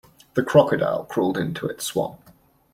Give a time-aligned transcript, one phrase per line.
[0.33, 2.31] The Crocodile crawled into its swamp.